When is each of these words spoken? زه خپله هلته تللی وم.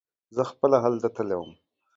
زه 0.35 0.43
خپله 0.51 0.77
هلته 0.85 1.07
تللی 1.15 1.35
وم. 1.37 1.51